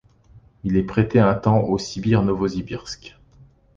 [0.63, 3.19] Il est prêté un temps au Sibir Novossibirsk.